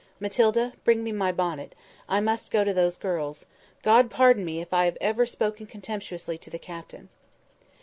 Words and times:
"Matilda, 0.19 0.73
bring 0.83 1.03
me 1.03 1.11
my 1.11 1.31
bonnet. 1.31 1.75
I 2.09 2.21
must 2.21 2.49
go 2.49 2.63
to 2.63 2.73
those 2.73 2.97
girls. 2.97 3.45
God 3.83 4.09
pardon 4.09 4.43
me, 4.43 4.59
if 4.59 4.73
ever 4.73 4.95
I 4.99 5.05
have 5.25 5.29
spoken 5.29 5.67
contemptuously 5.67 6.39
to 6.39 6.49
the 6.49 6.57
Captain!" 6.57 7.09